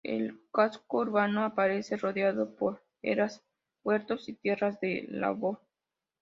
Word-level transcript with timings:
El 0.03 0.41
casco 0.51 0.97
urbano 0.97 1.45
aparece 1.45 1.95
rodeado 1.95 2.55
por 2.55 2.81
eras, 3.03 3.45
huertos 3.83 4.27
y 4.29 4.33
tierras 4.33 4.79
de 4.79 5.05
labor. 5.09 5.59